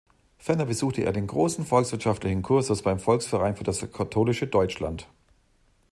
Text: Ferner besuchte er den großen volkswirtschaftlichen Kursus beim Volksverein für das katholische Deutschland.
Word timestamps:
Ferner 0.39 0.65
besuchte 0.65 1.03
er 1.03 1.13
den 1.13 1.27
großen 1.27 1.63
volkswirtschaftlichen 1.63 2.41
Kursus 2.41 2.81
beim 2.81 2.97
Volksverein 2.97 3.55
für 3.55 3.63
das 3.63 3.81
katholische 3.93 4.47
Deutschland. 4.47 5.07